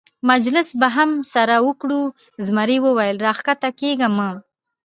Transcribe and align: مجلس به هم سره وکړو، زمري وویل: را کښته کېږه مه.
مجلس 0.29 0.69
به 0.79 0.87
هم 0.95 1.09
سره 1.33 1.55
وکړو، 1.67 2.01
زمري 2.45 2.77
وویل: 2.81 3.17
را 3.25 3.33
کښته 3.37 3.69
کېږه 3.79 4.07
مه. 4.17 4.29